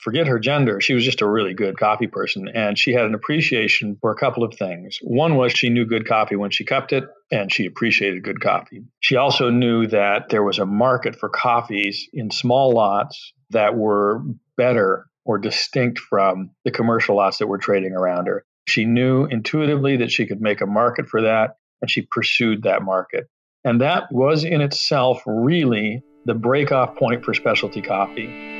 [0.00, 2.48] forget her gender, she was just a really good coffee person.
[2.48, 4.98] And she had an appreciation for a couple of things.
[5.02, 8.82] One was she knew good coffee when she cupped it, and she appreciated good coffee.
[9.00, 14.22] She also knew that there was a market for coffees in small lots that were
[14.56, 18.44] better or distinct from the commercial lots that were trading around her.
[18.66, 22.82] She knew intuitively that she could make a market for that, and she pursued that
[22.82, 23.28] market.
[23.64, 28.59] And that was in itself really the breakoff point for specialty coffee.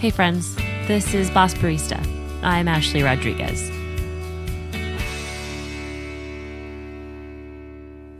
[0.00, 2.02] Hey, friends, this is Boss Barista.
[2.42, 3.70] I'm Ashley Rodriguez.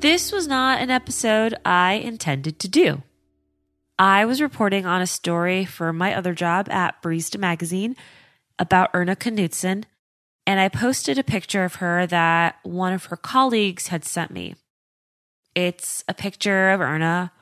[0.00, 3.02] This was not an episode I intended to do.
[3.98, 7.96] I was reporting on a story for my other job at Barista Magazine
[8.58, 9.84] about Erna Knutsen,
[10.46, 14.54] and I posted a picture of her that one of her colleagues had sent me.
[15.54, 17.32] It's a picture of Erna,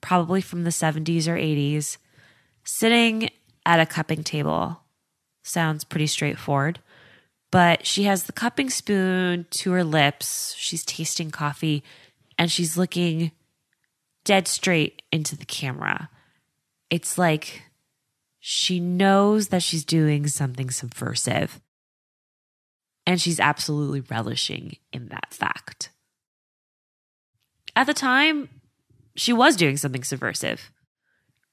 [0.00, 1.98] probably from the 70s or 80s,
[2.64, 3.28] sitting
[3.64, 4.80] at a cupping table.
[5.42, 6.80] Sounds pretty straightforward.
[7.50, 10.54] But she has the cupping spoon to her lips.
[10.56, 11.82] She's tasting coffee
[12.38, 13.32] and she's looking
[14.24, 16.08] dead straight into the camera.
[16.88, 17.62] It's like
[18.40, 21.60] she knows that she's doing something subversive.
[23.06, 25.90] And she's absolutely relishing in that fact.
[27.74, 28.48] At the time,
[29.16, 30.70] she was doing something subversive.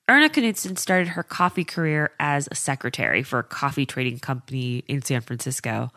[0.10, 5.04] Erna Knutsen started her coffee career as a secretary for a coffee trading company in
[5.04, 5.92] San Francisco.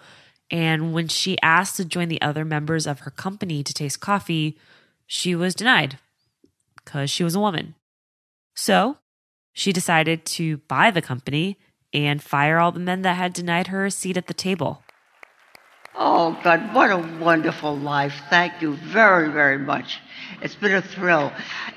[0.51, 4.59] And when she asked to join the other members of her company to taste coffee,
[5.07, 5.99] she was denied
[6.77, 7.75] because she was a woman.
[8.55, 8.99] So
[9.55, 11.57] she decided to buy the company
[11.95, 14.83] and fire all the men that had denied her a seat at the table.
[15.95, 18.15] Oh, God, what a wonderful life.
[18.29, 20.01] Thank you very, very much.
[20.43, 21.33] It's been a thrill.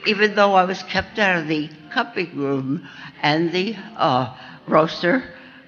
[0.06, 2.88] Even though I was kept out of the cupping room
[3.22, 4.36] and the uh,
[4.68, 5.24] roaster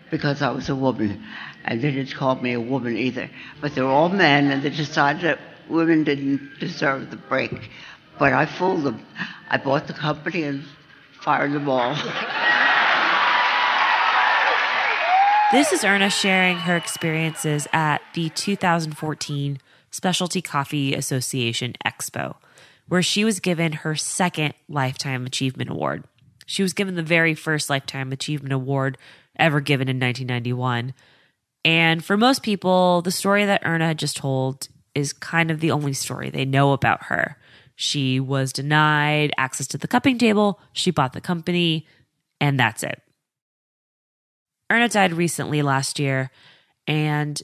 [0.09, 1.23] because I was a woman.
[1.64, 3.30] And they didn't call me a woman either.
[3.61, 5.39] But they were all men, and they decided that
[5.70, 7.70] women didn't deserve the break.
[8.17, 9.05] But I fooled them.
[9.50, 10.64] I bought the company and
[11.21, 11.95] fired them all.
[15.50, 19.60] This is Erna sharing her experiences at the 2014
[19.92, 22.36] Specialty Coffee Association Expo,
[22.87, 26.03] where she was given her second Lifetime Achievement Award.
[26.45, 28.98] She was given the very first Lifetime Achievement Award
[29.37, 30.93] ever given in 1991.
[31.65, 35.71] And for most people, the story that Erna had just told is kind of the
[35.71, 37.37] only story they know about her.
[37.76, 41.86] She was denied access to the cupping table, she bought the company,
[42.42, 43.02] and that's it.
[44.71, 46.31] Erna died recently last year,
[46.87, 47.42] and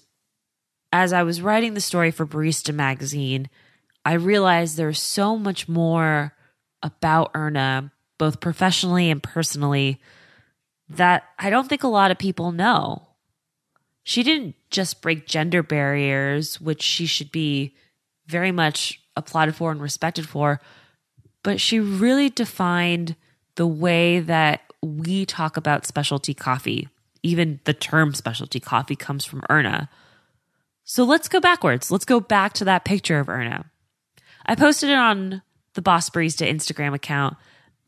[0.91, 3.49] as I was writing the story for Barista Magazine,
[4.05, 6.33] I realized there's so much more
[6.81, 10.01] about Erna, both professionally and personally,
[10.89, 13.07] that I don't think a lot of people know.
[14.03, 17.75] She didn't just break gender barriers, which she should be
[18.27, 20.59] very much applauded for and respected for,
[21.41, 23.15] but she really defined
[23.55, 26.89] the way that we talk about specialty coffee.
[27.21, 29.89] Even the term specialty coffee comes from Erna.
[30.83, 31.89] So let's go backwards.
[31.89, 33.65] Let's go back to that picture of Erna.
[34.45, 35.41] I posted it on
[35.73, 37.37] the Boss Barista Instagram account,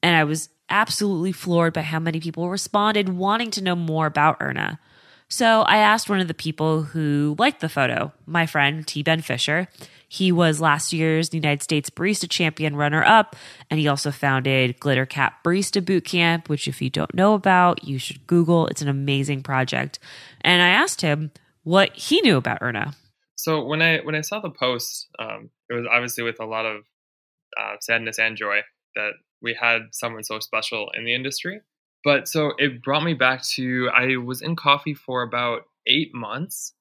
[0.02, 4.38] and I was absolutely floored by how many people responded wanting to know more about
[4.40, 4.80] Erna.
[5.28, 9.04] So I asked one of the people who liked the photo, my friend T.
[9.04, 9.68] Ben Fisher.
[10.08, 13.36] He was last year's United States Barista Champion runner up,
[13.70, 17.98] and he also founded Glitter Cat Barista Bootcamp, which, if you don't know about, you
[17.98, 18.68] should Google.
[18.68, 20.00] It's an amazing project.
[20.42, 21.32] And I asked him
[21.64, 22.94] what he knew about Erna.
[23.36, 26.66] So when I when I saw the post, um, it was obviously with a lot
[26.66, 26.84] of
[27.60, 28.62] uh, sadness and joy
[28.96, 29.12] that
[29.42, 31.62] we had someone so special in the industry.
[32.04, 36.74] But so it brought me back to I was in coffee for about eight months.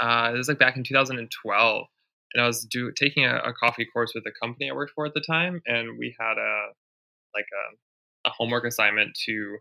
[0.00, 1.86] Uh, it was like back in 2012,
[2.34, 5.06] and I was do taking a, a, coffee course with the company I worked for
[5.06, 6.68] at the time, and we had a
[7.34, 9.58] like a, a homework assignment to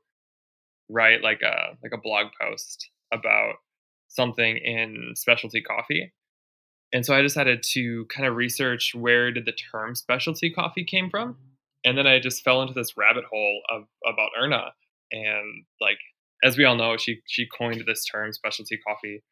[0.90, 3.56] write like a like a blog post about
[4.10, 6.14] something in specialty coffee.
[6.94, 11.10] And so I decided to kind of research where did the term specialty coffee came
[11.10, 11.38] from.
[11.84, 14.74] And then I just fell into this rabbit hole of about Erna
[15.12, 16.00] and like
[16.44, 19.24] as we all know, she she coined this term specialty coffee.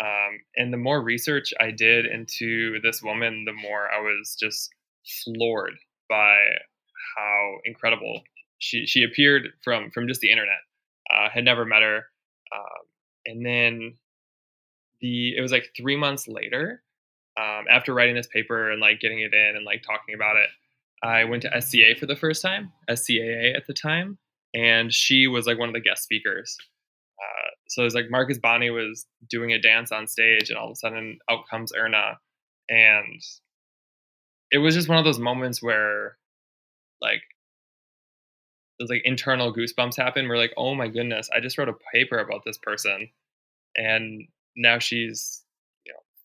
[0.00, 4.70] Um, and the more research I did into this woman, the more I was just
[5.24, 5.74] floored
[6.08, 6.36] by
[7.16, 8.22] how incredible
[8.58, 10.60] she she appeared from from just the internet.
[11.12, 12.06] Uh, had never met her,
[12.54, 12.86] um,
[13.26, 13.96] and then
[15.00, 16.82] the it was like three months later,
[17.38, 20.48] um, after writing this paper and like getting it in and like talking about it,
[21.02, 24.18] I went to SCA for the first time, SCAA at the time,
[24.54, 26.56] and she was like one of the guest speakers.
[27.18, 30.66] Uh, so it was like Marcus Boni was doing a dance on stage, and all
[30.66, 32.18] of a sudden out comes Erna,
[32.68, 33.22] and
[34.50, 36.18] it was just one of those moments where,
[37.00, 37.22] like,
[38.78, 40.28] those like internal goosebumps happen.
[40.28, 43.08] We're like, oh my goodness, I just wrote a paper about this person,
[43.76, 45.41] and now she's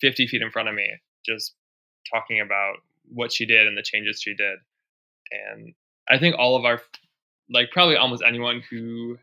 [0.01, 0.87] 50 feet in front of me,
[1.25, 1.53] just
[2.13, 2.75] talking about
[3.09, 4.57] what she did and the changes she did.
[5.31, 5.73] And
[6.09, 6.81] I think all of our,
[7.49, 9.17] like probably almost anyone who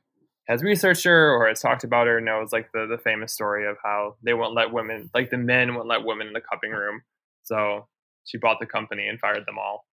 [0.49, 3.77] has researched her or has talked about her knows like the, the famous story of
[3.83, 7.03] how they won't let women, like the men won't let women in the cupping room.
[7.45, 7.87] So
[8.25, 9.87] she bought the company and fired them all.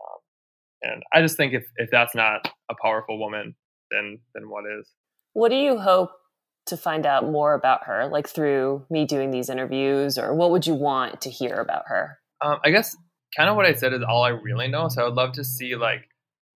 [0.00, 3.54] Um, and I just think if, if that's not a powerful woman,
[3.90, 4.88] then then what is?
[5.32, 6.10] What do you hope
[6.66, 10.66] to find out more about her, like through me doing these interviews, or what would
[10.66, 12.18] you want to hear about her?
[12.40, 12.96] Um, I guess
[13.36, 14.88] kind of what I said is all I really know.
[14.88, 16.08] So I would love to see like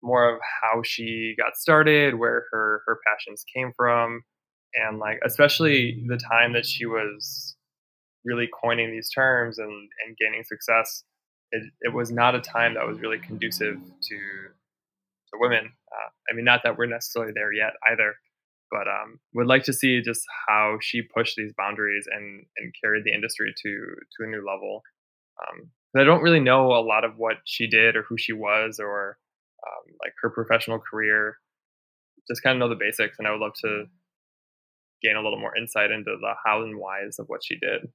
[0.02, 4.22] more of how she got started, where her her passions came from,
[4.74, 7.56] and like especially the time that she was
[8.24, 11.04] really coining these terms and and gaining success.
[11.50, 15.64] It, it was not a time that was really conducive to to women.
[15.64, 18.14] Uh, I mean, not that we're necessarily there yet either,
[18.70, 23.04] but um, would like to see just how she pushed these boundaries and and carried
[23.04, 24.82] the industry to to a new level.
[25.40, 28.78] Um, I don't really know a lot of what she did or who she was
[28.78, 29.18] or
[29.66, 31.38] um, like her professional career.
[32.28, 33.84] Just kind of know the basics, and I would love to
[35.02, 37.88] gain a little more insight into the how and whys of what she did.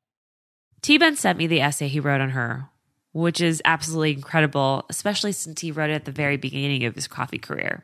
[0.81, 2.69] T Ben sent me the essay he wrote on her,
[3.11, 7.07] which is absolutely incredible, especially since he wrote it at the very beginning of his
[7.07, 7.83] coffee career.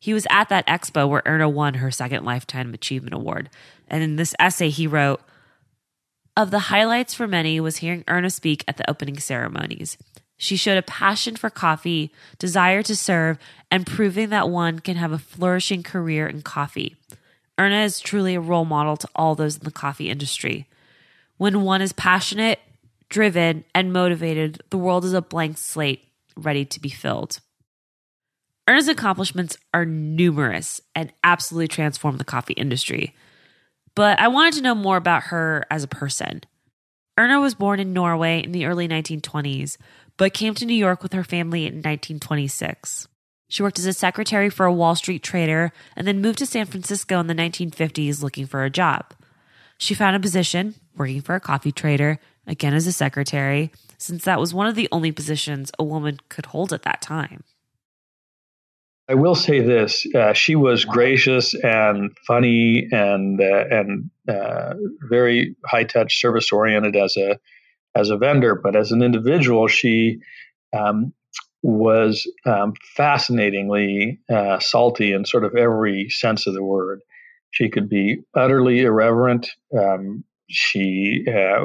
[0.00, 3.50] He was at that expo where Erna won her second Lifetime Achievement Award.
[3.86, 5.20] And in this essay, he wrote,
[6.36, 9.98] of the highlights for many was hearing Erna speak at the opening ceremonies.
[10.38, 13.38] She showed a passion for coffee, desire to serve,
[13.70, 16.96] and proving that one can have a flourishing career in coffee.
[17.58, 20.66] Erna is truly a role model to all those in the coffee industry.
[21.36, 22.58] When one is passionate,
[23.10, 27.40] driven, and motivated, the world is a blank slate ready to be filled.
[28.70, 33.14] Erna's accomplishments are numerous and absolutely transformed the coffee industry
[33.94, 36.42] but I wanted to know more about her as a person.
[37.18, 39.76] Erna was born in Norway in the early 1920s,
[40.16, 43.08] but came to New York with her family in 1926.
[43.48, 46.66] She worked as a secretary for a Wall Street trader and then moved to San
[46.66, 49.12] Francisco in the 1950s looking for a job.
[49.76, 54.40] She found a position working for a coffee trader, again as a secretary, since that
[54.40, 57.42] was one of the only positions a woman could hold at that time.
[59.10, 64.74] I will say this: uh, she was gracious and funny and uh, and uh,
[65.08, 67.36] very high touch, service oriented as a
[67.96, 68.54] as a vendor.
[68.54, 70.20] But as an individual, she
[70.72, 71.12] um,
[71.64, 77.00] was um, fascinatingly uh, salty in sort of every sense of the word.
[77.50, 79.50] She could be utterly irreverent.
[79.76, 81.64] Um, she uh,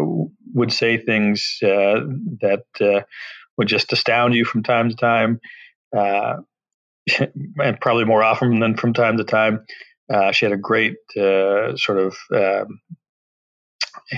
[0.56, 2.02] would say things uh,
[2.42, 3.06] that
[3.56, 5.40] would just astound you from time to time.
[7.58, 9.66] And probably more often than from time to time.
[10.12, 12.80] Uh, she had a great uh, sort of, um,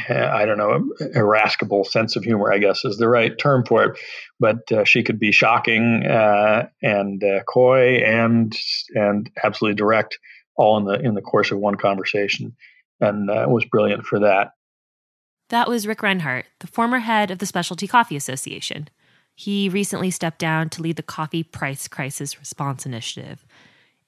[0.10, 0.84] I don't know,
[1.16, 4.00] irascible sense of humor, I guess is the right term for it.
[4.40, 8.56] But uh, she could be shocking uh, and uh, coy and
[8.96, 10.18] and absolutely direct,
[10.56, 12.56] all in the in the course of one conversation,
[13.00, 14.52] and uh, was brilliant for that.
[15.50, 18.90] That was Ric Rhinehart, the former head of the Specialty Coffee Association.
[19.40, 23.46] He recently stepped down to lead the Coffee Price Crisis Response Initiative.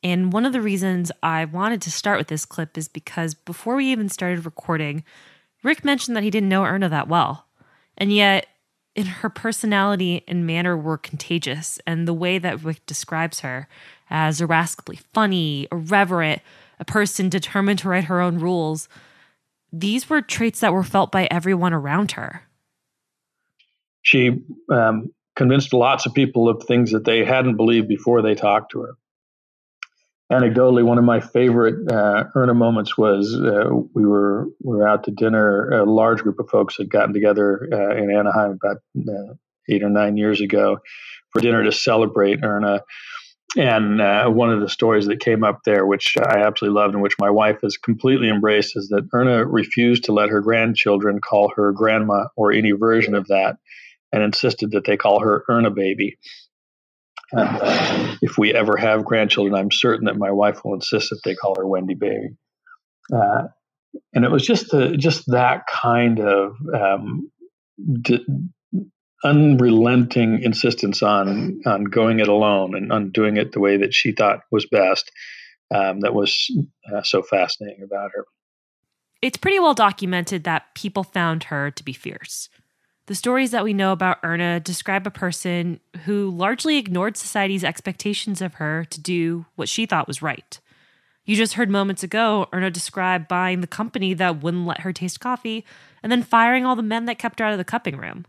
[0.01, 3.75] And one of the reasons I wanted to start with this clip is because before
[3.75, 5.03] we even started recording,
[5.61, 7.45] Ric mentioned that he didn't know Erna that well.
[7.95, 8.47] And yet,
[8.95, 13.67] in her personality and manner were contagious, and the way that Ric describes her
[14.09, 16.41] as irascibly funny, irreverent,
[16.79, 18.89] a person determined to write her own rules,
[19.71, 22.47] these were traits that were felt by everyone around her.
[24.01, 28.73] She um, convinced lots of people of things that they hadn't believed before they talked
[28.73, 28.97] to her.
[30.29, 35.05] Anecdotally, one of my favorite uh, Erna moments was uh, we were we were out
[35.05, 35.69] to dinner.
[35.71, 39.33] A large group of folks had gotten together uh, in Anaheim about uh,
[39.69, 40.79] eight or nine years ago
[41.31, 42.81] for dinner to celebrate Erna.
[43.55, 47.01] And uh, one of the stories that came up there, which I absolutely loved and
[47.01, 51.51] which my wife has completely embraced, is that Erna refused to let her grandchildren call
[51.55, 53.55] her grandma or any version of that
[54.11, 56.17] and insisted that they call her Erna Baby.
[57.31, 61.21] And uh, if we ever have grandchildren, I'm certain that my wife will insist that
[61.23, 62.29] they call her Wendy Baby.
[63.13, 63.43] Uh,
[64.13, 67.31] and it was just the, just that kind of um,
[68.01, 68.25] d-
[69.23, 74.13] unrelenting insistence on on going it alone and on doing it the way that she
[74.13, 75.11] thought was best
[75.75, 76.49] um, that was
[76.93, 78.25] uh, so fascinating about her.
[79.21, 82.49] It's pretty well documented that people found her to be fierce.
[83.09, 88.39] The stories that we know about Erna describe a person who largely ignored society's expectations
[88.39, 90.59] of her to do what she thought was right.
[91.25, 95.19] You just heard moments ago Erna describe buying the company that wouldn't let her taste
[95.19, 95.65] coffee
[96.03, 98.27] and then firing all the men that kept her out of the cupping room.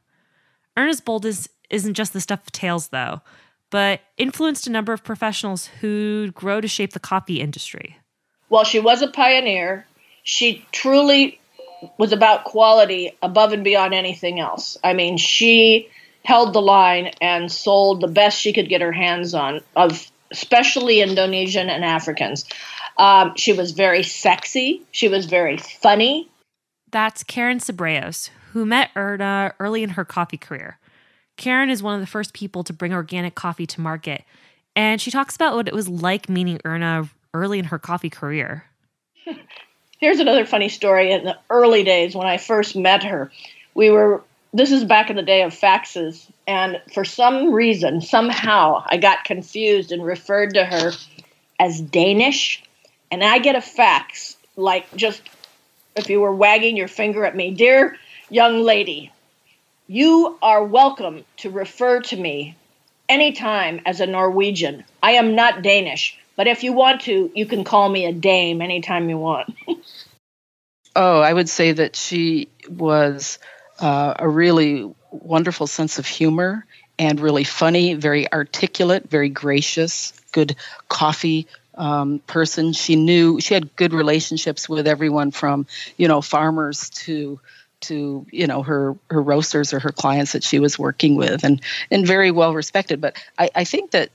[0.79, 3.21] Erna's boldness isn't just the stuff of tales, though,
[3.69, 7.99] but influenced a number of professionals who'd grow to shape the coffee industry.
[8.49, 9.87] While she was a pioneer,
[10.23, 11.39] she truly
[11.99, 14.77] was about quality above and beyond anything else.
[14.83, 15.89] I mean, she
[16.25, 21.01] held the line and sold the best she could get her hands on of especially
[21.01, 22.45] Indonesian and Africans.
[22.97, 24.83] Um, she was very sexy.
[24.91, 26.29] She was very funny.
[26.91, 30.79] That's Karen Cebreros, who met Erna early in her coffee career.
[31.37, 34.25] Karen is one of the first people to bring organic coffee to market,
[34.77, 38.67] and she talks about what it was like meeting Erna early in her coffee career.
[40.01, 41.13] Here's another funny story.
[41.13, 43.31] In the early days when I first met her,
[43.75, 44.23] we were,
[44.55, 49.25] this is back in the day of faxes, and for some reason, somehow, I got
[49.25, 50.93] confused and referred to her
[51.59, 52.63] as Danish.
[53.11, 55.21] And I get a fax, like just
[55.95, 57.99] if you were wagging your finger at me, Dear
[58.31, 59.13] young lady,
[59.87, 62.57] you are welcome to refer to me
[63.07, 64.85] anytime as a Norwegian.
[65.03, 68.63] I am not Danish, but if you want to, you can call me a dame
[68.63, 69.55] anytime you want.
[70.97, 73.39] oh, I would say that she was
[73.79, 76.67] uh, a really wonderful sense of humor
[76.99, 80.57] and really funny, very articulate, very gracious, good
[80.89, 82.73] coffee um, person.
[82.73, 87.41] She knew she had good relationships with everyone from, you know, farmers to
[87.81, 91.63] to you know her her roasters or her clients that she was working with and
[91.91, 94.11] and very well respected but I, I think that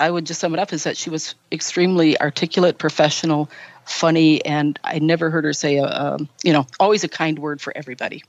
[0.00, 3.48] i would just sum it up is that she was extremely articulate professional
[3.84, 7.60] funny and i never heard her say a, a you know always a kind word
[7.60, 8.22] for everybody.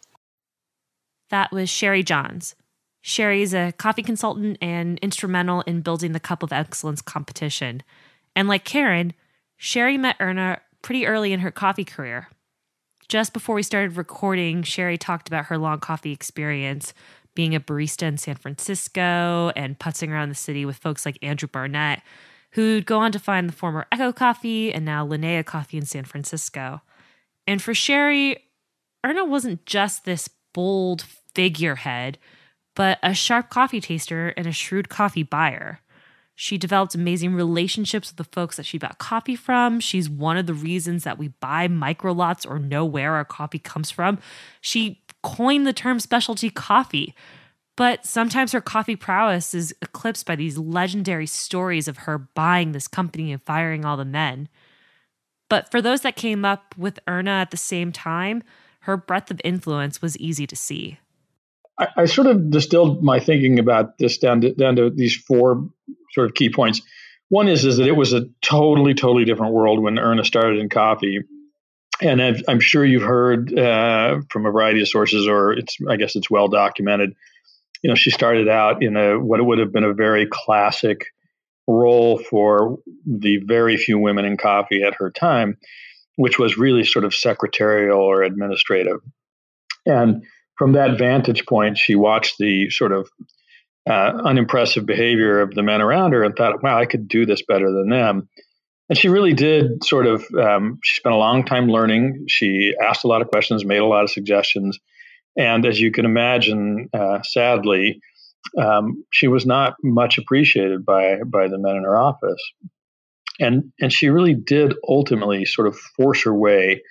[1.30, 2.56] That was sherri johns.
[3.02, 7.82] Sherri is a coffee consultant and instrumental in building the cup of excellence competition.
[8.36, 9.14] And like karen
[9.58, 12.28] sherri met erna pretty early in her coffee career.
[13.08, 16.94] Just before we started recording, Sherri talked about her long coffee experience
[17.36, 21.48] being a barista in San Francisco and putzing around the city with folks like Andrew
[21.48, 22.02] Barnett,
[22.52, 26.04] who'd go on to find the former Ecco Coffee and now Linea Coffee in San
[26.04, 26.82] Francisco.
[27.48, 28.38] And for Sherri,
[29.04, 32.18] Erna wasn't just this bold figurehead,
[32.76, 35.80] but a sharp coffee taster and a shrewd coffee buyer.
[36.36, 39.80] She developed amazing relationships with the folks that she bought coffee from.
[39.80, 43.60] She's one of the reasons that we buy micro lots or know where our coffee
[43.60, 44.18] comes from.
[44.60, 47.16] She coined the term specialty coffee.
[47.78, 52.88] But sometimes her coffee prowess is eclipsed by these legendary stories of her buying this
[52.88, 54.50] company and firing all the men.
[55.50, 58.44] But for those that came up with Erna at the same time,
[58.82, 61.00] her breadth of influence was easy to see.
[61.78, 65.70] I, I sort of distilled my thinking about this down to, down to these four
[66.14, 66.82] sort of key points.
[67.30, 70.70] One is is that it was a totally totally different world when Erna started in
[70.70, 71.20] coffee,
[72.02, 75.96] and i am sure you've heard uh, from a variety of sources, or it's I
[75.96, 77.14] guess it's well documented.
[77.84, 81.06] You know, she started out in a what would have been a very classic
[81.68, 85.58] role for the very few women in coffee at her time,
[86.16, 88.98] which was really sort of secretarial or administrative.
[89.86, 90.24] And
[90.58, 93.10] from that vantage point, she watched the sort of
[93.90, 97.42] uh, unimpressive behavior of the men around her and thought, wow, I could do this
[97.44, 98.30] better than them.
[98.92, 102.26] And she really did sort of, um, she spent a long time learning.
[102.28, 104.78] She asked a lot of questions, made a lot of suggestions.
[105.38, 108.02] And as you can imagine, uh, sadly,
[108.62, 112.44] um, she was not much appreciated by, by the men in her office.
[113.40, 116.82] And, and she really did ultimately sort of force her way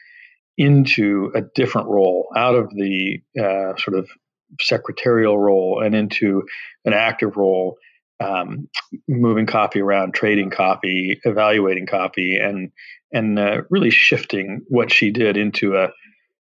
[0.57, 4.09] into a different role out of the uh, sort of
[4.59, 6.45] secretarial role and into
[6.87, 7.77] an active role,
[8.21, 8.69] um,
[9.09, 12.73] moving copy around, trading copy, evaluating copy, and
[13.13, 15.89] and uh, really shifting what she did into a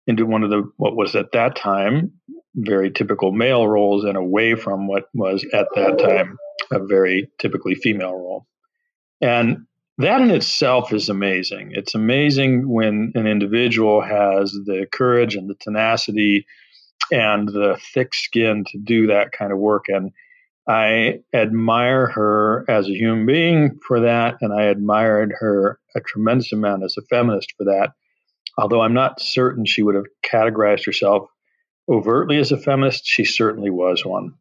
[0.06, 2.12] into one of the what was at that time
[2.54, 6.36] very typical male roles and away from what was at that time
[6.72, 8.46] a very typically female role.
[9.20, 9.66] And
[9.98, 11.72] that in itself is amazing.
[11.74, 16.46] It's amazing when an individual has the courage and the tenacity
[17.12, 19.86] and the thick skin to do that kind of work.
[19.88, 20.12] And
[20.70, 26.52] I admire her as a human being for that, and I admired her a tremendous
[26.52, 27.90] amount as a feminist for that.
[28.56, 31.28] Although I'm not certain she would have categorized herself
[31.88, 34.34] overtly as a feminist, she certainly was one.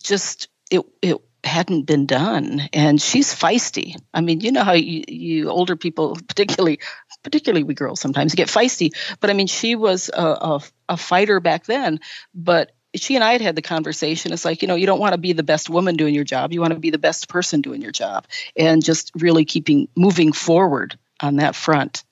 [0.00, 5.02] just it it hadn't been done and she's feisty i mean you know how you,
[5.08, 6.78] you older people particularly
[7.24, 11.40] particularly we girls sometimes get feisty but i mean she was a, a, a fighter
[11.40, 11.98] back then
[12.32, 14.32] but she and I had had the conversation.
[14.32, 16.52] It's like, you know, you don't want to be the best woman doing your job.
[16.52, 20.32] You want to be the best person doing your job and just really keeping moving
[20.32, 22.04] forward on that front.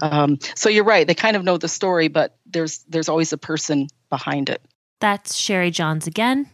[0.00, 1.06] Um, so you're right.
[1.06, 4.62] They kind of know the story, but there's there's always a person behind it.
[5.00, 6.48] That's Sherri Johns again.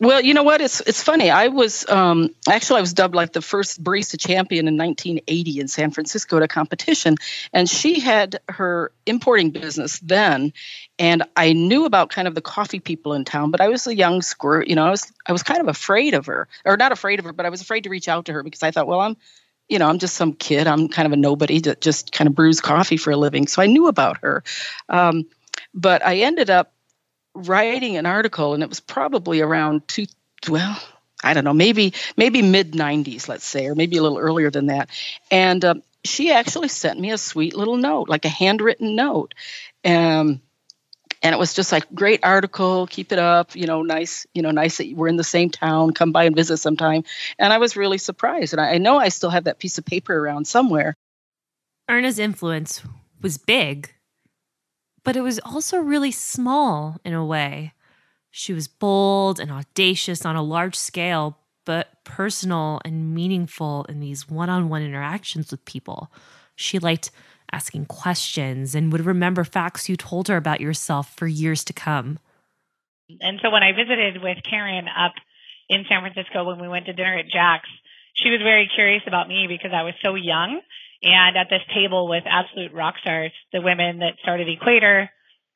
[0.00, 0.60] Well, you know what?
[0.60, 1.30] It's it's funny.
[1.30, 5.68] I was um, actually I was dubbed like the first barista champion in 1980 in
[5.68, 7.16] San Francisco at a competition,
[7.52, 10.52] and she had her importing business then,
[10.98, 13.94] and I knew about kind of the coffee people in town, but I was a
[13.94, 14.68] young squirt.
[14.68, 17.24] You know, I was I was kind of afraid of her, or not afraid of
[17.24, 19.16] her, but I was afraid to reach out to her because I thought, well, I'm
[19.68, 20.66] you know, I'm just some kid.
[20.66, 23.46] I'm kind of a nobody that just kind of brews coffee for a living.
[23.46, 24.44] So I knew about her.
[24.90, 25.24] Um,
[25.72, 26.73] but I ended up
[27.34, 30.06] writing an article, and it was probably around two,
[30.48, 30.80] well,
[31.22, 34.66] I don't know, maybe maybe mid 90s, let's say, or maybe a little earlier than
[34.66, 34.90] that.
[35.30, 35.74] And uh,
[36.04, 39.34] she actually sent me a sweet little note, like a handwritten note.
[39.84, 40.40] Um,
[41.24, 44.50] and it was just like great article keep it up you know nice you know
[44.50, 47.02] nice that we're in the same town come by and visit sometime
[47.38, 49.84] and i was really surprised and i, I know i still have that piece of
[49.84, 50.94] paper around somewhere
[51.90, 52.82] erna's influence
[53.22, 53.92] was big
[55.04, 57.72] but it was also really small in a way.
[58.30, 64.28] She was bold and audacious on a large scale, but personal and meaningful in these
[64.28, 66.10] one on one interactions with people.
[66.56, 67.10] She liked
[67.52, 72.18] asking questions and would remember facts you told her about yourself for years to come.
[73.20, 75.12] And so when I visited with Karen up
[75.68, 77.68] in San Francisco when we went to dinner at Jack's,
[78.14, 80.60] she was very curious about me because I was so young
[81.04, 85.10] and at this table with absolute rock stars, the women that started Equator,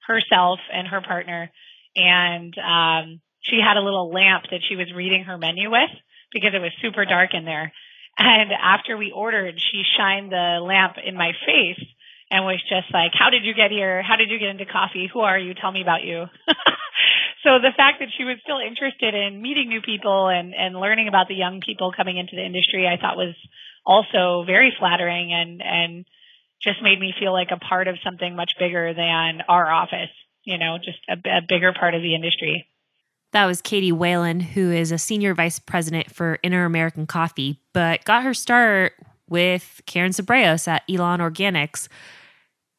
[0.07, 1.51] herself and her partner.
[1.97, 5.91] And um, she had a little lamp that she was reading her menu with
[6.33, 7.73] because it was super dark in there.
[8.19, 11.81] And after we ordered, she shined the lamp in my face
[12.31, 14.03] and was just like, How did you get here?
[14.03, 15.09] How did you get into coffee?
[15.11, 15.55] Who are you?
[15.55, 16.27] Tell me about you.
[17.45, 21.09] so the fact that she was still interested in meeting new people and, and learning
[21.09, 23.35] about the young people coming into the industry, I thought was
[23.89, 26.05] also very flattering and and
[26.63, 30.11] just made me feel like a part of something much bigger than our office.
[30.45, 32.69] You know, just a, a bigger part of the industry.
[33.33, 38.05] That was Katie Whalen, who is a senior vice president for Inter American Coffee, but
[38.05, 38.95] got her start
[39.29, 41.89] with Karen Cebreros at Elan Organics.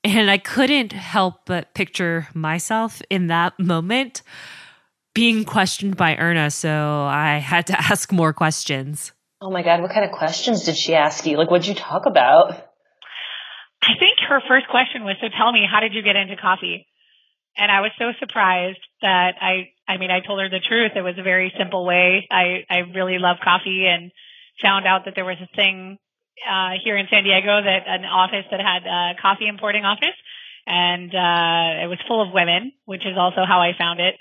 [0.04, 4.24] And I couldn't help but picture myself in that moment
[5.14, 6.50] being questioned by Erna.
[6.50, 9.12] So I had to ask more questions.
[9.42, 11.38] Oh my God, what kind of questions did she ask you?
[11.38, 12.52] Like, what'd you talk about?
[13.82, 16.86] I think her first question was, so tell me, how did you get into coffee?
[17.56, 20.92] And I was so surprised that I, I mean, I told her the truth.
[20.96, 22.28] It was a very simple way.
[22.30, 24.12] I, I really love coffee and
[24.62, 25.98] found out that there was a thing,
[26.44, 30.16] uh, here in San Diego that an office that had a coffee importing office.
[30.68, 34.16] And, uh, it was full of women, which is also how I found it.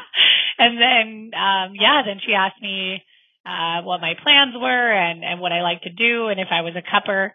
[0.58, 3.02] and then, um, yeah, then she asked me,
[3.46, 6.62] uh, what my plans were and, and what I like to do and if I
[6.62, 7.32] was a cupper.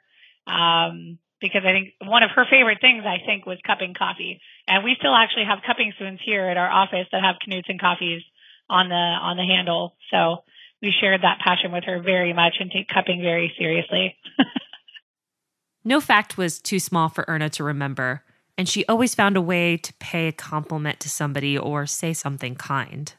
[0.48, 4.42] Um, because I think one of her favorite things I think was cupping coffee.
[4.68, 8.22] And we still actually have cupping spoons here at our office that have Knutsen coffees
[8.70, 9.96] on the on the handle.
[10.12, 10.44] So
[10.82, 14.16] we shared that passion with her very much and take cupping very seriously.
[15.84, 18.24] no fact was too small for Erna to remember,
[18.58, 22.56] and she always found a way to pay a compliment to somebody or say something
[22.56, 23.14] kind.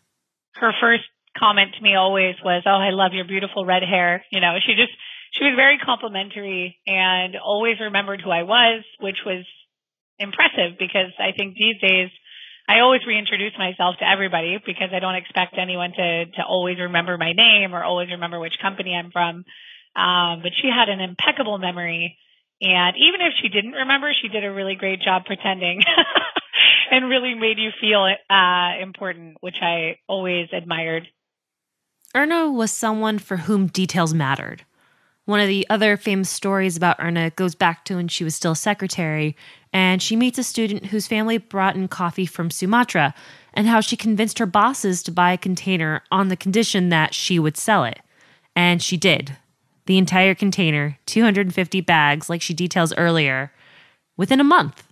[0.54, 1.04] Her first
[1.38, 4.74] comment to me always was, "Oh, I love your beautiful red hair." You know, she
[4.74, 4.92] just
[5.32, 9.44] she was very complimentary and always remembered who I was, which was
[10.18, 12.10] impressive because I think these days
[12.68, 17.16] I always reintroduce myself to everybody because I don't expect anyone to to always remember
[17.18, 19.44] my name or always remember which company I'm from.
[19.94, 22.18] Um, but she had an impeccable memory,
[22.60, 25.82] and even if she didn't remember, she did a really great job pretending.
[26.90, 31.06] and really made you feel uh, important, which I always admired.
[32.16, 34.64] Erna was someone for whom details mattered.
[35.26, 38.54] One of the other famous stories about Erna goes back to when she was still
[38.54, 39.36] secretary,
[39.70, 43.14] and she meets a student whose family brought in coffee from Sumatra,
[43.52, 47.38] and how she convinced her bosses to buy a container on the condition that she
[47.38, 48.00] would sell it.
[48.54, 49.36] And she did.
[49.84, 53.52] The entire container, 250 bags, like she details earlier,
[54.16, 54.84] within a month.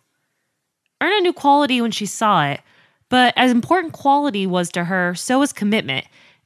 [1.00, 2.60] Erna knew quality when she saw it,
[3.08, 6.04] but as important quality was to her, so was commitment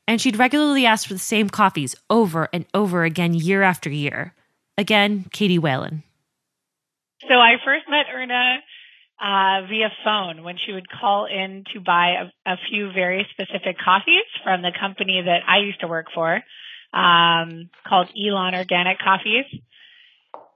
[0.08, 4.34] and she'd regularly ask for the same coffees over and over again year after year.
[4.78, 6.02] Again, Katie Whalen.
[7.28, 8.58] So I first met Erna
[9.20, 12.14] uh, via phone when she would call in to buy
[12.46, 16.36] a, a, few very specific coffees from the company that I used to work for,
[16.94, 19.44] um, called Elan Organic Coffees.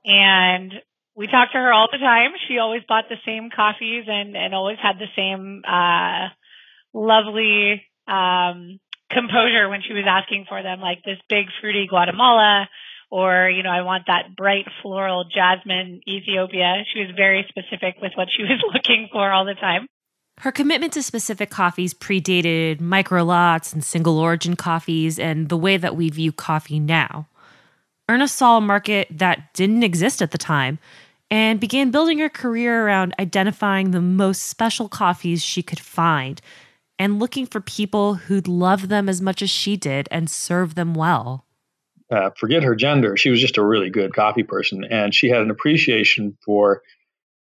[0.04, 0.72] And
[1.14, 2.30] we talked to her all the time.
[2.48, 6.28] She always bought the same coffees and, and always had the same uh,
[6.94, 8.78] lovely um,
[9.12, 12.68] composure when she was asking for them, like this big fruity Guatemala
[13.12, 16.82] or you know i want that bright floral jasmine ethiopia.
[16.92, 19.86] She was very specific with what she was looking for all the time.
[20.38, 25.76] Her commitment to specific coffees predated micro lots and single origin coffees and the way
[25.76, 27.28] that we view coffee now.
[28.08, 30.78] Erna saw a market that didn't exist at the time
[31.30, 36.40] and began building her career around identifying the most special coffees she could find
[37.02, 40.94] and looking for people who'd love them as much as she did and serve them
[40.94, 41.46] well
[42.12, 43.16] uh, forget her gender.
[43.16, 46.82] She was just a really good coffee person, and she had an appreciation for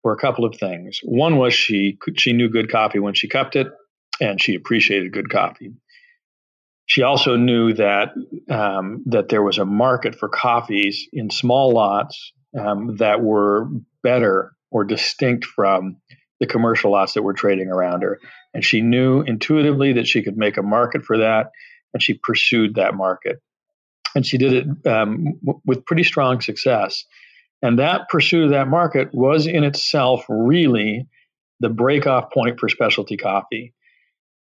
[0.02, 1.00] for a couple of things.
[1.04, 3.68] One was she she knew good coffee when she cupped it,
[4.20, 5.72] and she appreciated good coffee.
[6.88, 8.10] She also knew that
[8.50, 13.70] um, that there was a market for coffees in small lots um, that were
[14.04, 15.98] better or distinct from
[16.40, 18.20] the commercial lots that were trading around her.
[18.54, 21.52] And she knew intuitively that she could make a market for that,
[21.94, 23.42] and she pursued that market
[24.16, 27.06] and she did it um, w- with pretty strong success.
[27.62, 31.08] And that pursuit of that market was in itself really
[31.60, 33.74] the breakoff point for specialty coffee.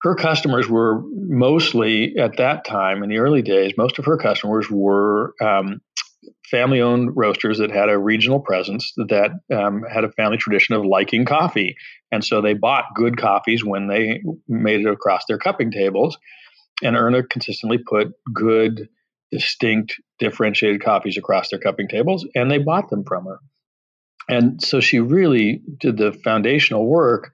[0.02, 4.70] Her customers were mostly at that time in the early days, most of her customers
[4.70, 5.80] were um,
[6.50, 10.84] family owned roasters that had a regional presence that um, had a family tradition of
[10.84, 11.76] liking coffee.
[12.12, 16.18] And so they bought good coffees when they made it across their cupping tables.
[16.82, 18.88] And Erna consistently put good
[19.30, 23.38] distinct, differentiated coffees across their cupping tables, and they bought them from her.
[24.28, 27.32] And so she really did the foundational work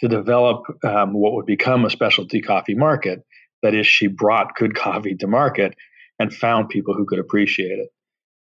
[0.00, 3.20] to develop um, what would become a specialty coffee market.
[3.62, 5.74] That is, she brought good coffee to market
[6.18, 7.88] and found people who could appreciate it.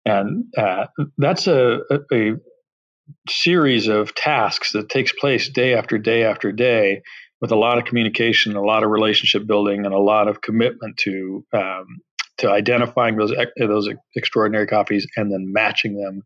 [0.09, 0.87] And uh,
[1.19, 1.81] that's a,
[2.13, 2.33] a,
[3.27, 7.01] series of tasks that takes place day after day after day
[7.41, 10.99] with a lot of communication, a lot of relationship building, and a lot of commitment
[10.99, 11.87] to um,
[12.39, 16.23] to identifying those those extraordinary copies and then matching them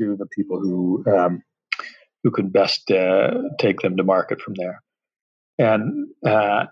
[0.00, 1.42] to the people who um,
[2.22, 4.82] who could best uh, take them to market from there.
[5.58, 6.66] And uh,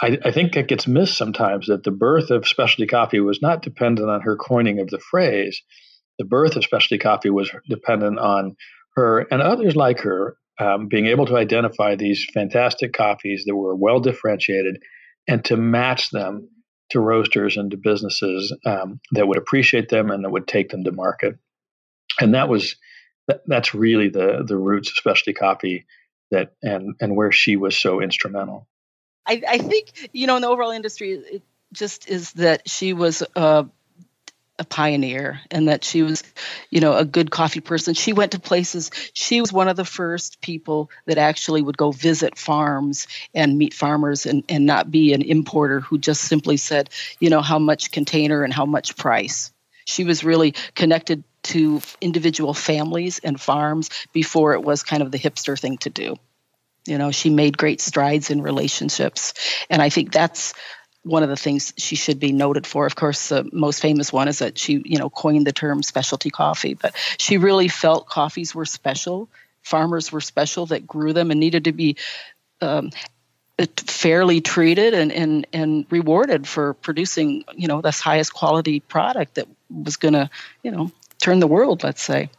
[0.00, 3.62] I, I, think it gets missed sometimes that the birth of specialty coffee was not
[3.62, 5.62] dependent on her coining of the phrase.
[6.18, 8.56] The birth of specialty coffee was dependent on
[8.96, 13.74] her and others like her um, being able to identify these fantastic coffees that were
[13.74, 14.78] well differentiated
[15.26, 16.48] and to match them
[16.90, 20.84] to roasters and to businesses um, that would appreciate them and that would take them
[20.84, 21.36] to market.
[22.20, 22.76] And that was
[23.26, 25.86] that, that's really the the roots of specialty coffee
[26.30, 28.68] that and and where she was so instrumental.
[29.26, 33.22] I, I think you know in the overall industry it just is that she was
[33.34, 33.64] uh,
[34.58, 36.22] a pioneer and that she was,
[36.70, 37.94] you know, a good coffee person.
[37.94, 38.90] She went to places.
[39.12, 43.74] She was one of the first people that actually would go visit farms and meet
[43.74, 47.90] farmers and, and not be an importer who just simply said, you know, how much
[47.90, 49.52] container and how much price.
[49.86, 55.18] She was really connected to individual families and farms before it was kind of the
[55.18, 56.16] hipster thing to do.
[56.86, 59.34] You know, she made great strides in relationships.
[59.70, 60.52] And I think that's
[61.02, 62.86] one of the things she should be noted for.
[62.86, 66.30] Of course, the most famous one is that she, you know, coined the term specialty
[66.30, 69.28] coffee, but she really felt coffees were special,
[69.62, 71.96] farmers were special that grew them and needed to be
[72.60, 72.90] um,
[73.76, 79.46] fairly treated and, and, and rewarded for producing, you know, this highest quality product that
[79.70, 80.30] was going to,
[80.62, 82.30] you know, turn the world, let's say.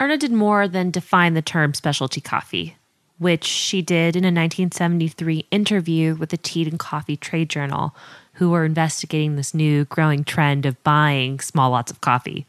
[0.00, 2.76] Erna did more than define the term specialty coffee
[3.22, 7.94] which she did in a 1973 interview with the Tea and Coffee Trade Journal,
[8.34, 12.46] who were investigating this new growing trend of buying small lots of coffee.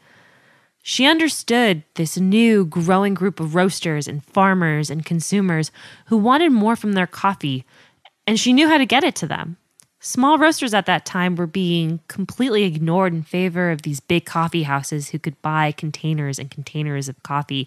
[0.82, 5.70] She understood this new growing group of roasters and farmers and consumers
[6.06, 7.64] who wanted more from their coffee,
[8.26, 9.56] and she knew how to get it to them.
[10.00, 14.64] Small roasters at that time were being completely ignored in favor of these big coffee
[14.64, 17.66] houses who could buy containers and containers of coffee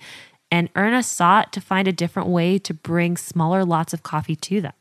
[0.51, 4.61] and Erna sought to find a different way to bring smaller lots of coffee to
[4.61, 4.73] them.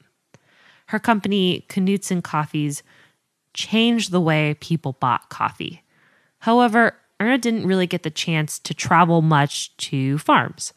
[0.87, 2.83] Her company, Knutsen Coffees,
[3.55, 5.83] changed the way people bought coffee.
[6.41, 10.73] However, Erna didn't really get the chance to travel much to farms.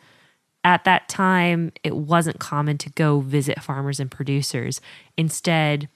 [0.64, 4.82] At that time, it wasn't common to go visit farmers and producers.
[5.18, 5.90] Instead,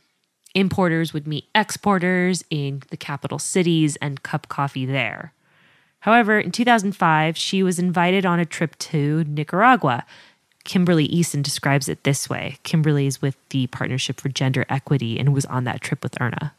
[0.54, 5.34] importers would meet exporters in the capital cities and cup coffee there.
[6.04, 10.06] However, in 2005, she was invited on a trip to Nicaragua
[10.64, 12.58] Kimberly Easson describes it this way.
[12.64, 16.54] Kimberly is with the Partnership for Gender Equity and was on that trip with Erna.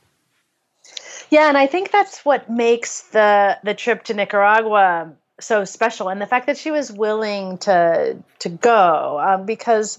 [1.30, 6.20] Yeah, and I think that's what makes the the trip to Nicaragua so special, and
[6.20, 9.98] the fact that she was willing to to go um, because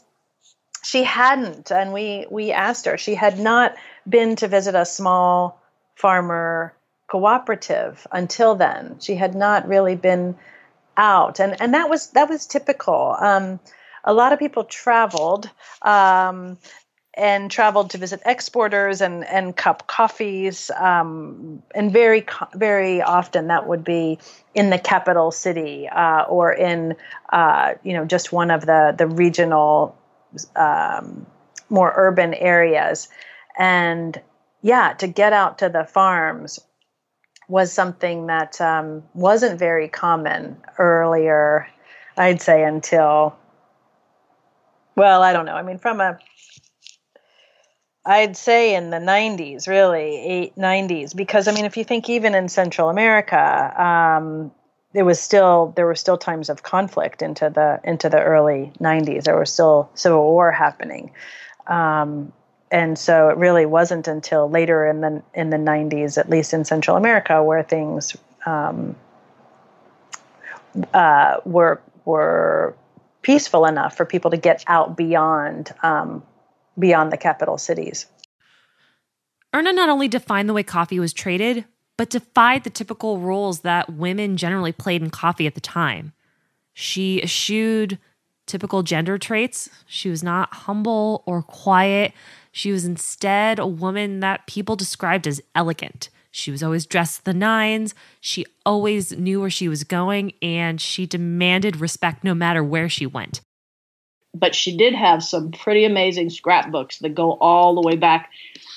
[0.83, 2.97] she hadn't, and we we asked her.
[2.97, 3.75] She had not
[4.07, 5.59] been to visit a small
[5.95, 6.74] farmer
[7.07, 8.97] cooperative until then.
[8.99, 10.35] She had not really been
[10.97, 13.15] out, and and that was that was typical.
[13.19, 13.59] Um,
[14.03, 15.49] a lot of people traveled.
[15.81, 16.57] Um,
[17.17, 20.69] and traveled to visit exporters and, and cup coffees.
[20.71, 24.19] Um, and very, very often that would be
[24.53, 26.95] in the capital city uh, or in,
[27.31, 29.97] uh, you know, just one of the, the regional,
[30.55, 31.25] um,
[31.69, 33.07] more urban areas.
[33.57, 34.19] And
[34.61, 36.59] yeah, to get out to the farms
[37.47, 41.67] was something that um, wasn't very common earlier,
[42.17, 43.35] I'd say, until,
[44.95, 45.55] well, I don't know.
[45.55, 46.17] I mean, from a
[48.05, 52.35] I'd say in the 90s, really, eight, 90s, because I mean, if you think even
[52.35, 54.51] in Central America, um,
[54.93, 59.23] it was still there were still times of conflict into the into the early 90s.
[59.23, 61.11] There was still civil war happening,
[61.67, 62.31] um,
[62.75, 66.65] and so it really wasn't until later in the in the 90s, at least in
[66.65, 68.97] Central America, where things um,
[70.93, 72.75] uh, were were
[73.21, 76.21] peaceful enough for people to get out beyond um,
[76.77, 78.07] beyond the capital cities.
[79.53, 81.63] Erna not only defined the way coffee was traded,
[81.95, 86.11] but defied the typical roles that women generally played in coffee at the time.
[86.73, 87.99] She eschewed
[88.45, 89.69] typical gender traits.
[89.85, 92.13] She was not humble or quiet.
[92.51, 96.09] She was instead a woman that people described as elegant.
[96.31, 97.95] She was always dressed the nines.
[98.19, 103.05] She always knew where she was going, and she demanded respect no matter where she
[103.05, 103.41] went
[104.35, 108.29] but she did have some pretty amazing scrapbooks that go all the way back,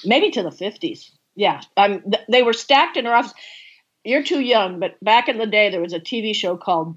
[0.05, 1.11] maybe to the 50s.
[1.35, 3.35] Yeah, um, th- they were stacked in her office.
[4.05, 6.97] You're too young, but back in the day, there was a TV show called,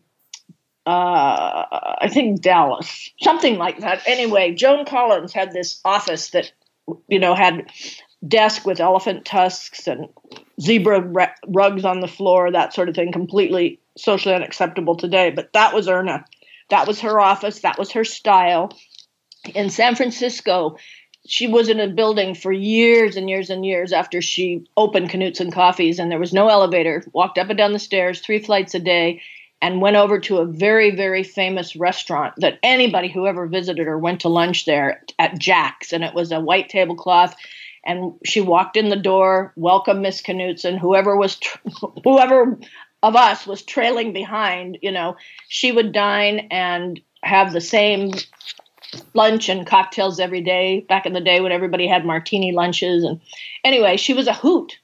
[0.86, 1.66] uh,
[2.02, 4.02] I think Dallas, something like that.
[4.06, 6.52] Anyway, Joan Collins had this office that,
[7.08, 7.72] you know, had
[8.28, 10.10] desk with elephant tusks and
[10.60, 11.02] zebra
[11.48, 15.32] rugs on the floor, that sort of thing, completely socially unacceptable today.
[15.32, 16.26] But that was Erna
[16.72, 18.72] that was her office, that was her style.
[19.54, 20.78] In San Francisco,
[21.28, 25.54] she was in a building for years and years and years after she opened Knutsen
[25.54, 27.04] Coffees, and there was no elevator.
[27.14, 29.22] Walked up and down the stairs, three flights a day,
[29.62, 33.98] and went over to a very, very famous restaurant that anybody who ever visited her
[33.98, 37.36] went to lunch there at Jack's, and it was a white tablecloth.
[37.86, 40.78] And she walked in the door, welcome Miss Knutsen.
[40.78, 41.40] Whoever was,
[42.04, 42.58] whoever
[43.04, 45.16] of us was trailing behind, you know,
[45.48, 48.12] she would dine and have the same
[49.14, 53.04] lunch and cocktails every day back in the day when everybody had martini lunches.
[53.04, 53.22] And
[53.64, 54.78] anyway, she was a hoot.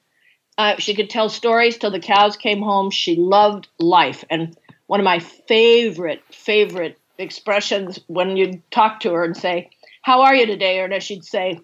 [0.58, 2.90] Uh, she could tell stories till the cows came home.
[2.90, 4.24] She loved life.
[4.30, 9.69] And one of my favorite, favorite expressions when you'd talk to her and say,
[10.02, 10.80] How are you today?
[10.80, 11.60] Or she'd say,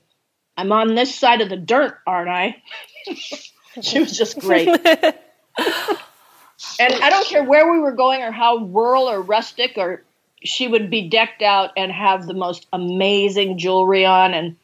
[0.55, 2.61] I'm on this side of the dirt, aren't I?
[3.81, 4.67] she was just great.
[6.79, 10.03] and I don't care where we were going or how rural or rustic or
[10.43, 14.57] she would be decked out and have the most amazing jewelry on and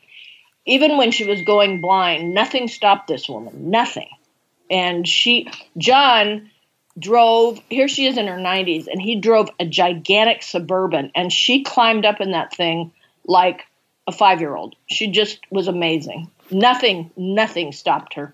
[0.65, 4.09] even when she was going blind nothing stopped this woman nothing
[4.69, 6.49] and she john
[6.99, 11.63] drove here she is in her 90s and he drove a gigantic suburban and she
[11.63, 12.91] climbed up in that thing
[13.25, 13.63] like
[14.07, 18.33] a 5 year old she just was amazing nothing nothing stopped her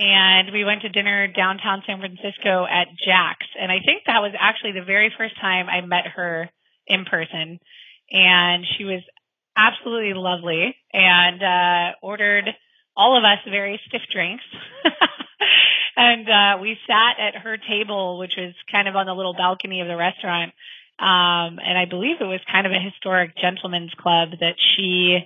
[0.00, 3.46] and we went to dinner downtown San Francisco at Jack's.
[3.60, 6.48] And I think that was actually the very first time I met her
[6.86, 7.60] in person.
[8.10, 9.02] And she was
[9.54, 12.48] absolutely lovely and uh, ordered
[12.96, 14.44] all of us very stiff drinks.
[15.96, 19.80] and uh, we sat at her table, which was kind of on the little balcony
[19.80, 20.52] of the restaurant.
[20.98, 25.18] Um, and I believe it was kind of a historic gentleman's club that she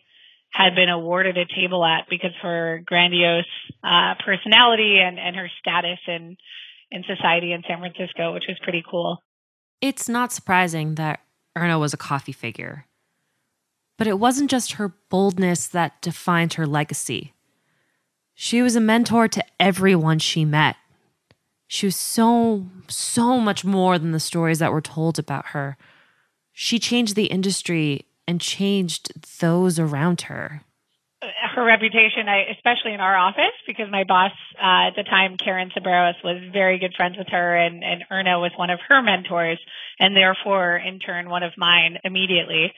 [0.51, 3.45] had been awarded a table at because of her grandiose
[3.83, 6.37] uh, personality and, and her status in
[6.91, 9.19] in society in San Francisco, which was pretty cool.
[9.81, 11.21] It's not surprising that
[11.57, 12.87] Erna was a coffee figure.
[13.99, 17.33] But it wasn't just her boldness that defined her legacy.
[18.35, 20.77] She was a mentor to everyone she met.
[21.67, 25.77] She was so, so much more than the stories that were told about her.
[26.53, 30.63] She changed the industry and changed those around her.
[31.23, 35.71] her reputation, I, especially in our office, because my boss uh, at the time, Karen
[35.75, 39.59] Cebreros, was very good friends with her, and, and Erna was one of her mentors,
[39.99, 42.73] and therefore, in turn, one of mine immediately.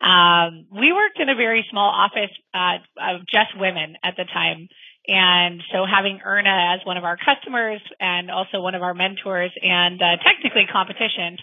[0.00, 4.68] Um, we worked in a very small office uh, of just women at the time.
[5.08, 9.52] And so having Erna as one of our customers and also one of our mentors
[9.62, 11.38] and uh, technically competition.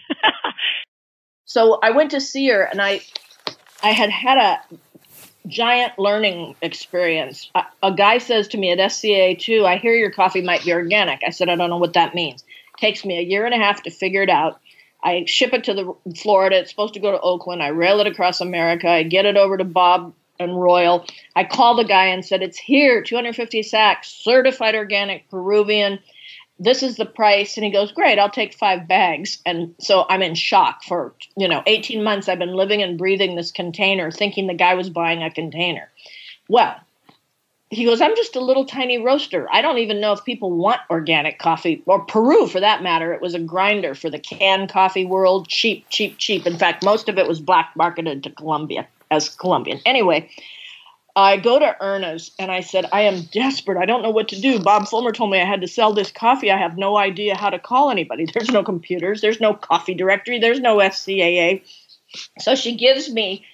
[1.44, 3.00] so I went to see her and I
[3.82, 4.78] I had had a
[5.48, 7.50] giant learning experience.
[7.56, 10.72] A, a guy says to me at SCA too, I hear your coffee might be
[10.72, 11.22] organic.
[11.26, 12.44] I said, I don't know what that means.
[12.78, 14.60] Takes me a year and a half to figure it out.
[15.02, 16.58] I ship it to the Florida.
[16.58, 17.62] It's supposed to go to Oakland.
[17.62, 18.88] I rail it across America.
[18.88, 21.06] I get it over to Bob and Royal.
[21.34, 25.98] I called the guy and said, It's here, 250 sacks, certified organic Peruvian.
[26.58, 27.56] This is the price.
[27.56, 29.38] And he goes, Great, I'll take five bags.
[29.44, 32.28] And so I'm in shock for, you know, 18 months.
[32.28, 35.90] I've been living and breathing this container, thinking the guy was buying a container.
[36.48, 36.76] Well,
[37.68, 39.48] he goes, I'm just a little tiny roaster.
[39.50, 43.12] I don't even know if people want organic coffee or Peru for that matter.
[43.12, 46.46] It was a grinder for the canned coffee world, cheap, cheap, cheap.
[46.46, 49.80] In fact, most of it was black marketed to Colombia as Colombian.
[49.84, 50.30] Anyway,
[51.16, 53.78] I go to Erna's and I said, I am desperate.
[53.78, 54.58] I don't know what to do.
[54.60, 56.50] Bob Fulmer told me I had to sell this coffee.
[56.50, 58.26] I have no idea how to call anybody.
[58.34, 61.62] There's no computers, there's no coffee directory, there's no SCAA.
[62.38, 63.46] So she gives me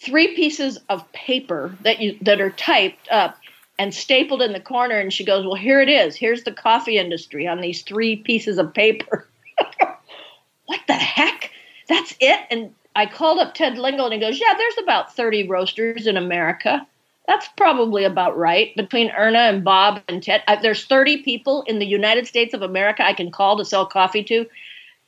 [0.00, 3.36] three pieces of paper that you that are typed up
[3.78, 6.14] and stapled in the corner and she goes, "Well, here it is.
[6.14, 9.26] Here's the coffee industry on these three pieces of paper."
[10.66, 11.50] what the heck?
[11.88, 12.40] That's it?
[12.50, 16.16] And I called up Ted Lingle and he goes, Yeah, there's about 30 roasters in
[16.16, 16.84] America.
[17.28, 18.74] That's probably about right.
[18.74, 22.62] Between Erna and Bob and Ted, I, there's 30 people in the United States of
[22.62, 24.46] America I can call to sell coffee to.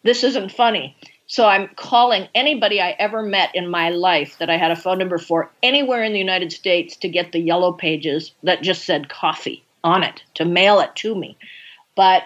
[0.05, 0.97] This isn't funny.
[1.27, 4.99] So I'm calling anybody I ever met in my life that I had a phone
[4.99, 9.09] number for anywhere in the United States to get the yellow pages that just said
[9.09, 11.37] coffee on it to mail it to me.
[11.97, 12.23] But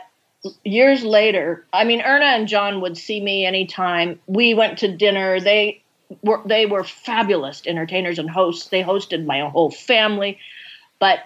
[0.65, 4.21] years later, I mean, Erna and John would see me anytime.
[4.27, 5.41] We went to dinner.
[5.41, 5.83] They
[6.23, 8.69] were they were fabulous entertainers and hosts.
[8.69, 10.39] They hosted my whole family.
[10.99, 11.21] But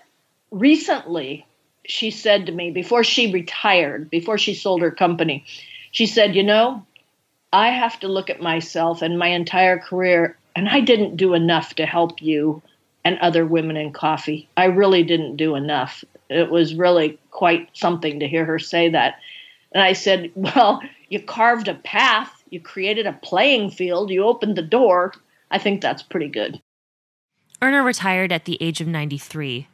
[0.51, 1.47] recently,
[1.85, 5.45] she said to me before she retired, before she sold her company,
[5.91, 6.87] she said, "You know,
[7.53, 11.75] I have to look at myself and my entire career, and I didn't do enough
[11.77, 12.63] to help you."
[13.05, 14.49] And other women in coffee.
[14.55, 16.05] I really didn't do enough.
[16.29, 19.19] It was really quite something to hear her say that.
[19.73, 24.57] And I said, Well, you carved a path, you created a playing field, you opened
[24.57, 25.13] the door.
[25.51, 26.61] I think that's pretty good.
[27.61, 29.67] Erna retired at the age of 93.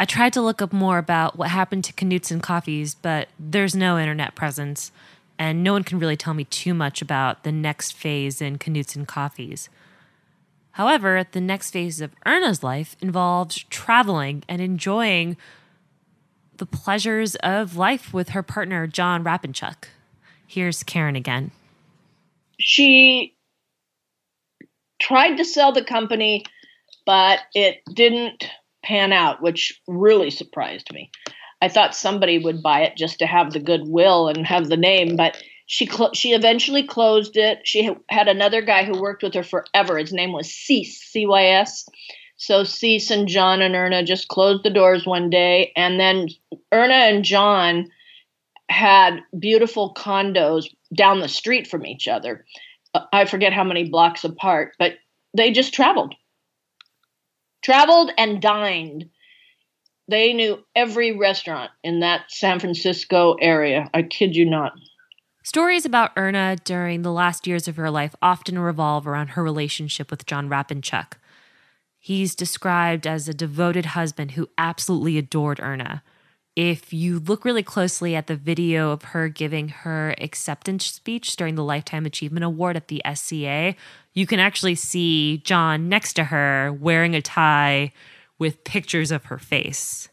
[0.00, 3.98] I tried to look up more about what happened to Knutsen Coffees, but there's no
[3.98, 4.92] internet presence,
[5.38, 9.06] and no one can really tell me too much about the next phase in Knutsen
[9.06, 9.68] Coffees.
[10.72, 15.36] However, the next phase of Erna's life involved traveling and enjoying
[16.56, 19.84] the pleasures of life with her partner, John Rapinchuk.
[20.46, 21.50] Here's Karen again.
[22.58, 23.34] She
[25.00, 26.44] tried to sell the company,
[27.06, 28.44] but it didn't
[28.84, 31.10] pan out, which really surprised me.
[31.62, 35.16] I thought somebody would buy it just to have the goodwill and have the name,
[35.16, 35.36] but
[35.70, 37.60] she cl- she eventually closed it.
[37.62, 39.98] She had another guy who worked with her forever.
[39.98, 41.88] His name was Cease, C Y S.
[42.38, 46.26] So Cease and John and Erna just closed the doors one day, and then
[46.72, 47.88] Erna and John
[48.68, 52.44] had beautiful condos down the street from each other.
[52.92, 54.94] Uh, I forget how many blocks apart, but
[55.36, 56.16] they just traveled.
[57.62, 59.08] Traveled and dined.
[60.08, 63.88] They knew every restaurant in that San Francisco area.
[63.94, 64.72] I kid you not.
[65.42, 70.10] Stories about Erna during the last years of her life often revolve around her relationship
[70.10, 71.12] with John Rapinchuk.
[71.98, 76.02] He's described as a devoted husband who absolutely adored Erna.
[76.56, 81.54] If you look really closely at the video of her giving her acceptance speech during
[81.54, 83.74] the Lifetime Achievement Award at the SCA,
[84.12, 87.92] you can actually see John next to her wearing a tie
[88.38, 90.08] with pictures of her face.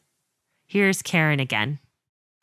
[0.65, 1.79] Here's Karen again.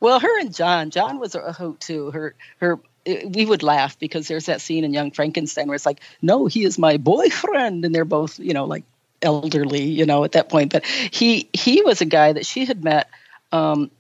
[0.05, 2.11] Well, her and John, John was a hoot too.
[2.11, 6.03] Her, her, we would laugh because there's that scene in Young Frankenstein where it's like,
[6.21, 8.85] no, he is my boyfriend, and they're both, you know, like
[9.23, 10.73] elderly, you know, at that point.
[10.73, 13.09] But he, he was a guy that she had met.
[13.51, 13.91] Um,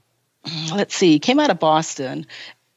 [0.74, 2.26] let's see, came out of Boston,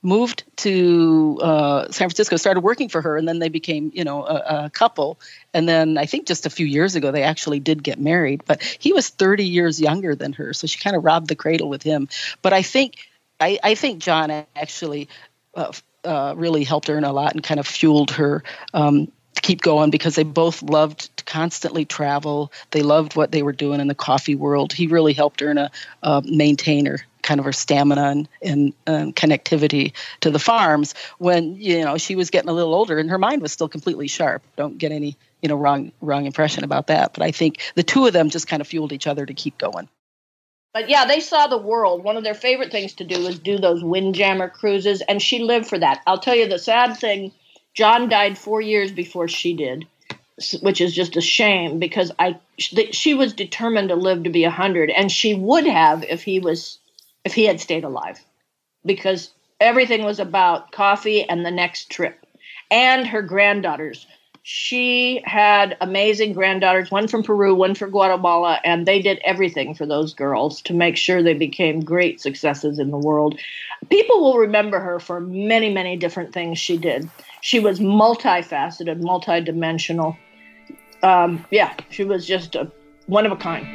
[0.01, 4.25] moved to uh, San Francisco, started working for her, and then they became, you know,
[4.25, 5.19] a, a, couple.
[5.53, 8.43] And then I think just a few years ago they actually did get married.
[8.45, 11.67] But he was 30 years younger than her, so she kind of robbed the cradle
[11.67, 12.07] with him.
[12.41, 12.95] But I think
[13.39, 15.09] I, I think John actually
[15.55, 15.71] uh,
[16.03, 19.91] uh, really helped Erna a lot and kind of fueled her um, to keep going
[19.91, 22.51] because they both loved to constantly travel.
[22.71, 24.73] They loved what they were doing in the coffee world.
[24.73, 25.71] He really helped Erna
[26.03, 31.57] uh, maintain her kind of her stamina and, and um, connectivity to the farms when
[31.57, 34.41] you know she was getting a little older and her mind was still completely sharp.
[34.55, 37.13] Don't get any you know wrong wrong impression about that.
[37.13, 39.57] But I think the two of them just kind of fueled each other to keep
[39.57, 39.89] going.
[40.77, 42.03] But yeah, they saw the world.
[42.03, 45.65] One of their favorite things to do was do those windjammer cruises, and she lived
[45.65, 46.03] for that.
[46.05, 47.31] I'll tell you the sad thing
[47.73, 49.87] John died four years before she did,
[50.61, 54.51] which is just a shame because I she was determined to live to be a
[54.51, 56.77] hundred, and she would have if he was
[57.25, 58.23] if he had stayed alive,
[58.85, 62.23] because everything was about coffee and the next trip,
[62.69, 64.05] and her granddaughters.
[64.49, 69.85] She had amazing granddaughters, one from Peru, one from Guatemala, and they did everything for
[69.85, 73.37] those girls to make sure they became great successes in the world.
[73.89, 77.09] People will remember her for many, many different things she did
[77.41, 80.17] she was multifaceted, multidimensional.
[81.03, 82.71] Um, yeah, she was just a,
[83.05, 83.65] one of a kind.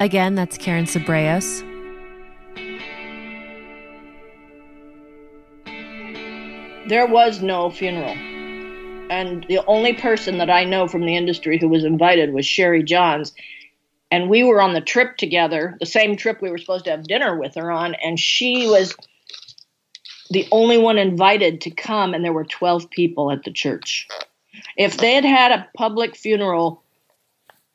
[0.00, 1.62] Again, that's Karen Cebreros.
[6.88, 8.14] There was no funeral.
[9.10, 12.82] And the only person that I know from the industry who was invited was Sherri
[12.82, 13.32] Johns.
[14.10, 17.04] And we were on the trip together, the same trip we were supposed to have
[17.04, 17.94] dinner with her on.
[17.94, 18.94] And she was
[20.30, 24.08] the only one invited to come, and there were 12 people at the church.
[24.76, 26.82] If they had had a public funeral,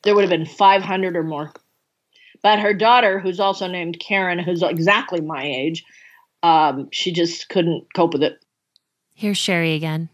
[0.02, 1.52] there would have been 500 or more.
[2.42, 5.84] But her daughter, who's also named Karen, who's exactly my age,
[6.42, 8.42] um, she just couldn't cope with it.
[9.14, 10.08] Here's Sherri again.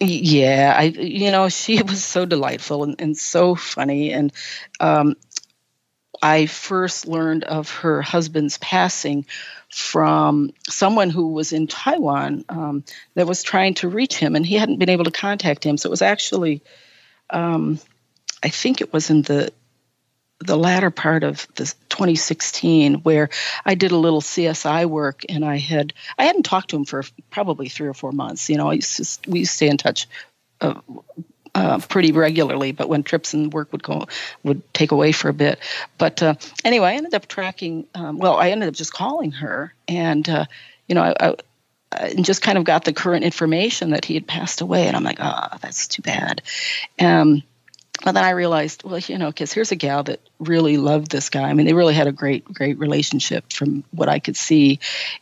[0.00, 4.32] Yeah, I you know she was so delightful and, and so funny, and
[4.80, 5.16] um,
[6.22, 9.26] I first learned of her husband's passing
[9.70, 12.84] from someone who was in Taiwan um,
[13.14, 15.76] that was trying to reach him, and he hadn't been able to contact him.
[15.76, 16.62] So it was actually,
[17.30, 17.78] um,
[18.42, 19.52] I think it was in the
[20.40, 23.28] the latter part of the 2016 where
[23.64, 27.04] I did a little CSI work, and I had I hadn't talked to him for
[27.30, 28.48] probably three or four months.
[28.48, 30.06] You know, I used to, we used to stay in touch
[30.60, 30.80] uh,
[31.54, 34.06] uh, pretty regularly, but when trips and work would go
[34.44, 35.58] would take away for a bit.
[35.96, 36.34] But uh,
[36.64, 37.86] anyway, I ended up tracking.
[37.94, 40.44] Um, well, I ended up just calling her, and uh,
[40.86, 41.34] you know, I, I,
[41.92, 45.04] I, just kind of got the current information that he had passed away, and I'm
[45.04, 46.42] like, ah, oh, that's too bad.
[47.00, 47.42] Um,
[48.04, 51.30] but then I realized, well, you know, because here's a gal that really loved this
[51.30, 51.48] guy.
[51.48, 54.78] I mean, they really had a great, great relationship from what I could see.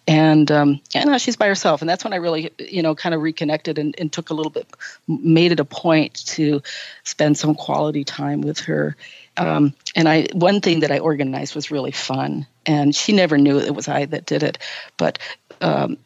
[0.07, 1.81] And, um, and now she's by herself.
[1.81, 4.51] And that's when I really, you know, kind of reconnected and, and took a little
[4.51, 4.68] bit,
[5.09, 6.62] made it a point to
[7.03, 8.95] spend some quality time with her.
[9.39, 12.47] Um, and I, one thing that I organized was really fun.
[12.66, 14.59] And she never knew it was I that did it.
[14.99, 15.18] But
[15.62, 15.97] um,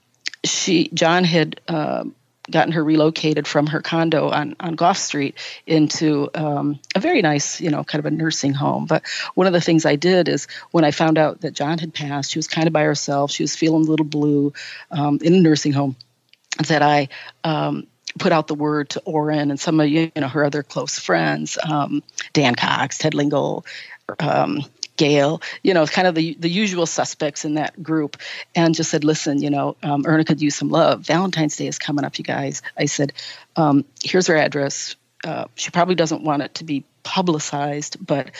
[0.45, 2.15] she, John had, um,
[2.51, 5.37] gotten her relocated from her condo on, on Gough Street
[5.67, 8.87] into um, a very nice, you know, kind of a nursing home.
[8.87, 9.03] But
[9.35, 12.31] one of the things I did is when I found out that John had passed,
[12.31, 13.31] she was kind of by herself.
[13.31, 14.53] She was feeling a little blue
[14.91, 15.97] um, in a nursing home.
[16.69, 17.09] That I
[17.45, 17.87] um,
[18.19, 21.57] put out the word to Orrin and some of you know her other close friends,
[21.63, 23.65] um, Dan Cox, Ted Lingle,
[24.19, 24.65] um,
[25.01, 28.19] Gail, you know, kind of the the usual suspects in that group,
[28.55, 31.01] and just said, listen, you know, um, Erna could use some love.
[31.07, 32.61] Valentine's Day is coming up, you guys.
[32.77, 33.15] I said,
[33.57, 34.97] um, here's her address.
[35.25, 38.33] Uh, she probably doesn't want it to be publicized, but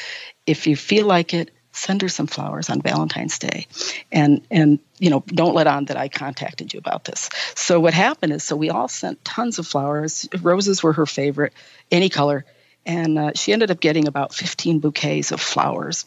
[0.45, 3.67] if you feel like it, send her some flowers on Valentine's Day,
[4.13, 7.31] and and you know, don't let on that I contacted you about this.
[7.55, 10.29] So what happened is, so we all sent tons of flowers.
[10.43, 11.55] Roses were her favorite,
[11.91, 12.45] any color.
[12.87, 16.07] And uh, she ended up getting about 15 bouquets of flowers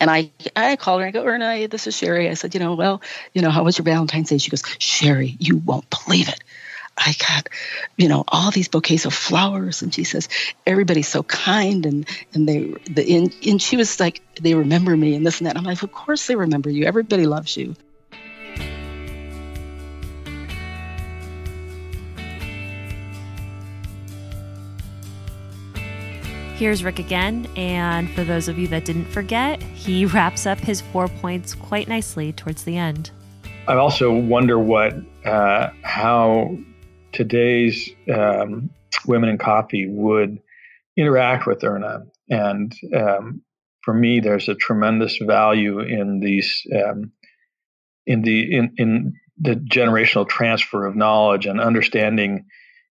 [0.00, 1.06] and I, I called her.
[1.06, 2.28] And I go, Erna, this is Sherri.
[2.28, 4.38] I said, you know, well, you know, how was your Valentine's Day?
[4.38, 6.42] She goes, Sherri, you won't believe it.
[6.96, 7.48] I got,
[7.96, 10.28] you know, all these bouquets of flowers, and she says
[10.66, 15.14] everybody's so kind, and and they, the, and, and she was like, they remember me,
[15.14, 15.56] and this and that.
[15.56, 16.84] I'm like, of course they remember you.
[16.84, 17.74] Everybody loves you.
[26.62, 30.80] Here's Ric again, and for those of you that didn't forget, he wraps up his
[30.80, 33.10] four points quite nicely towards the end.
[33.66, 34.94] I also wonder what,
[35.24, 36.56] uh, how
[37.10, 38.70] today's um,
[39.08, 40.38] women in coffee would
[40.96, 42.04] interact with Erna.
[42.30, 43.42] And um,
[43.84, 47.10] for me, there's a tremendous value in these, um,
[48.06, 52.46] in the in, in the generational transfer of knowledge and understanding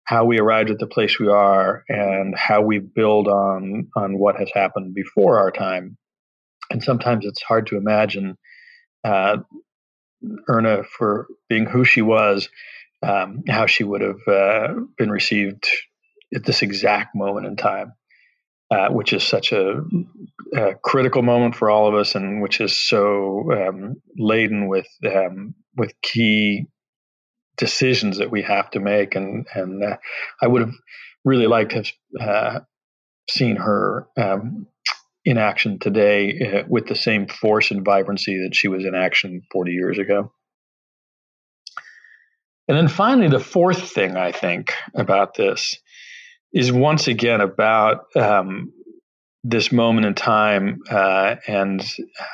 [0.05, 4.37] how we arrived at the place we are and how we build on on what
[4.37, 5.97] has happened before our time.
[6.71, 8.37] And sometimes it's hard to imagine
[9.05, 9.39] uh,
[10.49, 12.49] Erna for being who she was,
[13.03, 15.69] um, how she would have uh, been received
[16.35, 17.93] at this exact moment in time,
[18.71, 19.83] uh, which is such a,
[20.55, 25.55] a, critical moment for all of us, and which is so um, laden with um,
[25.77, 26.67] with key
[27.57, 29.15] decisions that we have to make.
[29.15, 29.97] And and uh,
[30.41, 30.75] I would have
[31.25, 32.61] really liked to have uh,
[33.29, 34.67] seen her um,
[35.25, 39.43] in action today uh, with the same force and vibrancy that she was in action
[39.53, 40.33] 40 years ago.
[42.69, 45.77] And then finally, the fourth thing I think about this
[46.53, 48.73] is once again about um,
[49.45, 51.85] this moment in time uh, and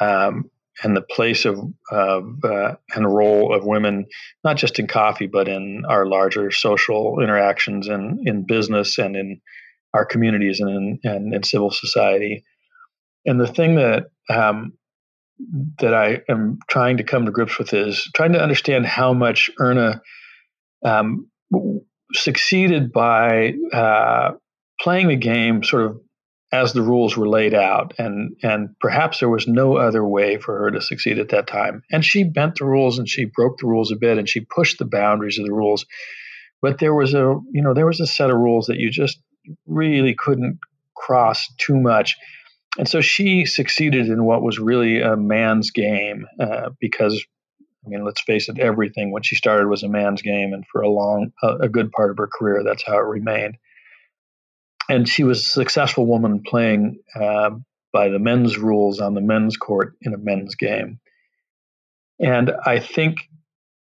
[0.01, 0.51] um,
[0.83, 1.59] and the place of,
[1.91, 4.07] of uh, and role of women,
[4.45, 9.41] not just in coffee, but in our larger social interactions and in business and in
[9.95, 12.45] our communities and in, and in civil society.
[13.27, 14.73] And the thing that um,
[15.79, 19.51] that I am trying to come to grips with is trying to understand how much
[19.59, 20.01] Erna
[20.85, 21.29] um,
[22.13, 24.33] succeeded by uh,
[24.81, 26.01] playing the game sort of
[26.51, 30.59] as the rules were laid out, and and perhaps there was no other way for
[30.59, 31.83] her to succeed at that time.
[31.91, 34.79] And she bent the rules and she broke the rules a bit and she pushed
[34.79, 35.85] the boundaries of the rules.
[36.63, 39.21] But there was a you know there was a set of rules that you just
[39.67, 40.59] really couldn't
[40.97, 42.17] cross too much.
[42.79, 47.25] And so she succeeded in what was really a man's game uh, because
[47.85, 50.83] I mean, let's face it, everything when she started was a man's game, and for
[50.83, 53.57] a long, a, a good part of her career, that's how it remained.
[54.89, 57.51] And she was a successful woman playing uh,
[57.93, 61.01] by the men's rules on the men's court in a men's game.
[62.21, 63.19] And I think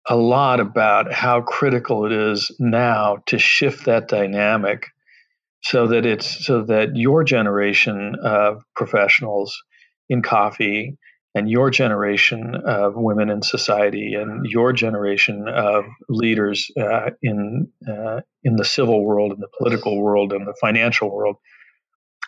[0.07, 4.87] a lot about how critical it is now to shift that dynamic
[5.63, 9.61] so that it's so that your generation of professionals
[10.09, 10.97] in coffee
[11.33, 18.21] and your generation of women in society and your generation of leaders uh, in uh,
[18.43, 21.37] in the civil world and the political world and the financial world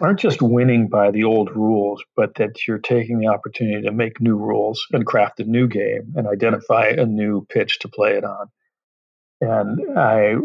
[0.02, 4.20] aren't just winning by the old rules, but that you're taking the opportunity to make
[4.20, 8.24] new rules and craft a new game and identify a new pitch to play it
[8.24, 8.48] on.
[9.42, 10.36] And I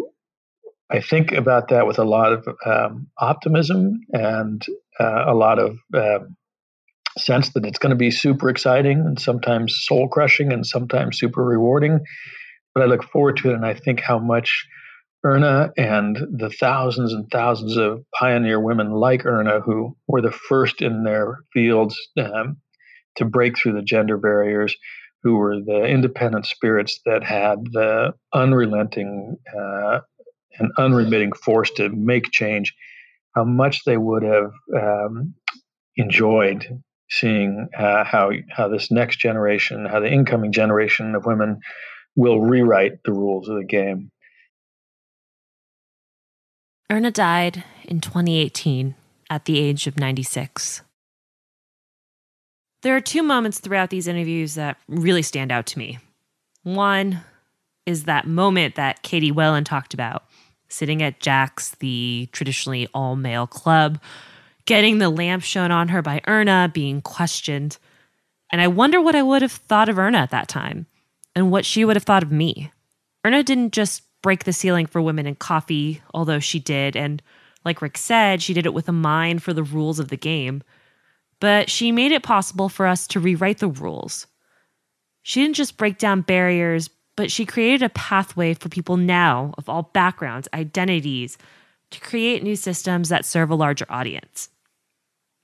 [0.90, 4.64] I think about that with a lot of um, optimism and
[4.98, 6.36] uh, a lot of um,
[7.20, 11.44] sense that it's going to be super exciting and sometimes soul crushing and sometimes super
[11.44, 12.00] rewarding.
[12.74, 14.66] But I look forward to it, and I think how much
[15.24, 20.80] Erna and the thousands and thousands of pioneer women like Erna who were the first
[20.80, 22.58] in their fields um,
[23.16, 24.76] to break through the gender barriers,
[25.22, 30.00] who were the independent spirits that had the unrelenting uh,
[30.58, 32.74] and unremitting force to make change,
[33.34, 35.34] how much they would have um,
[35.96, 36.80] enjoyed
[37.10, 41.60] seeing uh, how how this next generation, how the incoming generation of women
[42.16, 44.10] will rewrite the rules of the game.
[46.90, 48.94] Erna died in 2018
[49.30, 50.82] at the age of 96.
[52.82, 55.98] There are two moments throughout these interviews that really stand out to me.
[56.62, 57.20] One
[57.86, 60.24] is that moment that Katie Whalen talked about,
[60.68, 64.00] sitting at Jack's, the traditionally all male club,
[64.68, 67.78] getting the lamp shown on her by Erna, being questioned.
[68.52, 70.84] And I wonder what I would have thought of Erna at that time
[71.34, 72.70] and what she would have thought of me.
[73.24, 76.96] Erna didn't just break the ceiling for women in coffee, although she did.
[76.96, 77.22] And
[77.64, 80.62] like Ric said, she did it with a mind for the rules of the game.
[81.40, 84.26] But she made it possible for us to rewrite the rules.
[85.22, 89.70] She didn't just break down barriers, but she created a pathway for people now of
[89.70, 91.38] all backgrounds, identities,
[91.90, 94.50] to create new systems that serve a larger audience.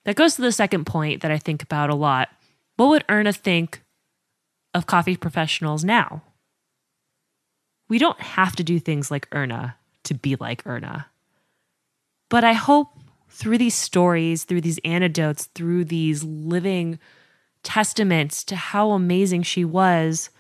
[0.05, 2.29] That goes to the second point that I think about a lot.
[2.77, 3.83] What would Erna think
[4.75, 6.23] of coffee professionals now?
[7.89, 11.07] We don't have to do things like Erna to be like Erna.
[12.29, 12.89] But I hope
[13.31, 16.99] through these stories, through these anecdotes, through these living
[17.63, 20.31] testaments to how amazing she was,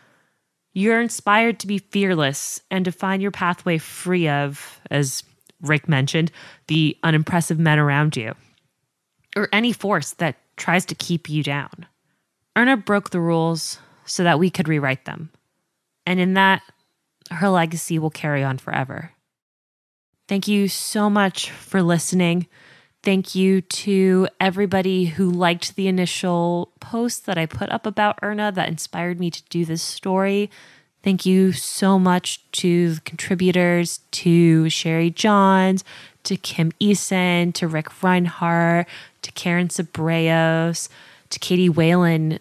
[0.74, 5.22] you're inspired to be fearless and to find your pathway free of, as
[5.60, 6.30] Ric mentioned,
[6.66, 8.34] the unimpressive men around you
[9.36, 11.86] or any force that tries to keep you down.
[12.56, 15.30] Erna broke the rules so that we could rewrite them.
[16.06, 16.62] And in that,
[17.30, 19.12] her legacy will carry on forever.
[20.28, 22.46] Thank you so much for listening.
[23.02, 28.50] Thank you to everybody who liked the initial post that I put up about Erna
[28.52, 30.50] that inspired me to do this story.
[31.02, 35.84] Thank you so much to the contributors, to Sherri Johns,
[36.22, 38.86] to Kim Easson, to Ric Rhinehart,
[39.24, 40.88] to Karen Cebreros,
[41.30, 42.38] to Katie Whalen,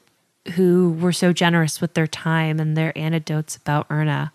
[0.55, 4.31] who were so generous with their time and their anecdotes about Erna.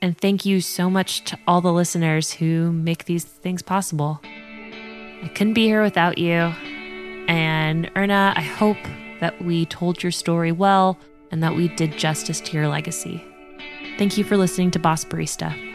[0.00, 4.20] And thank you so much to all the listeners who make these things possible.
[4.22, 6.52] I couldn't be here without you.
[7.26, 8.78] And Erna, I hope
[9.20, 10.98] that we told your story well
[11.32, 13.24] and that we did justice to your legacy.
[13.98, 15.67] Thank you for listening to Boss Barista.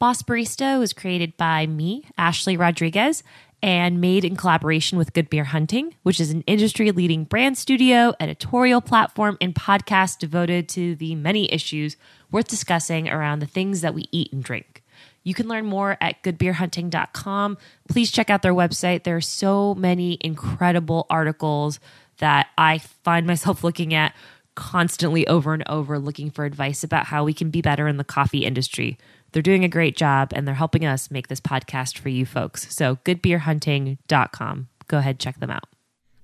[0.00, 3.22] Boss Barista was created by me, Ashley Rodriguez,
[3.62, 8.14] and made in collaboration with Good Beer Hunting, which is an industry leading brand studio,
[8.18, 11.98] editorial platform, and podcast devoted to the many issues
[12.30, 14.82] worth discussing around the things that we eat and drink.
[15.22, 17.58] You can learn more at goodbeerhunting.com.
[17.90, 19.04] Please check out their website.
[19.04, 21.78] There are so many incredible articles
[22.20, 24.14] that I find myself looking at
[24.54, 28.04] constantly over and over, looking for advice about how we can be better in the
[28.04, 28.98] coffee industry.
[29.32, 32.74] They're doing a great job and they're helping us make this podcast for you folks.
[32.74, 34.68] So, goodbeerhunting.com.
[34.88, 35.64] Go ahead, check them out.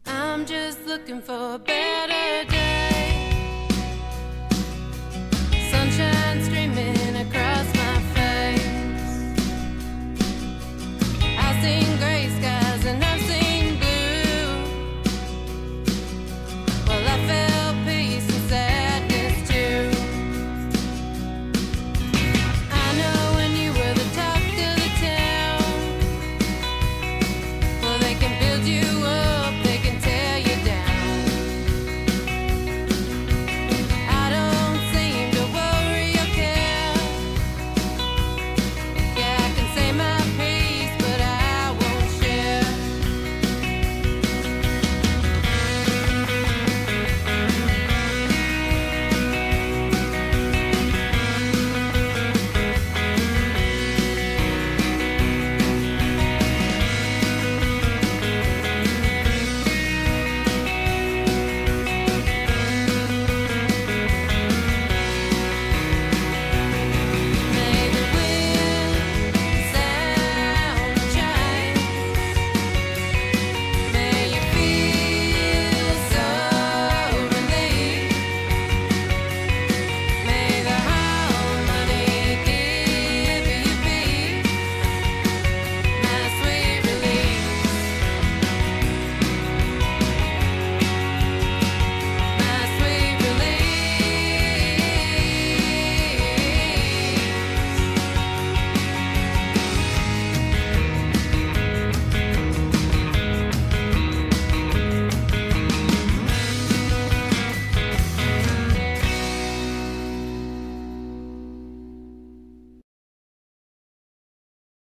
[0.07, 2.66] I'm just looking for better.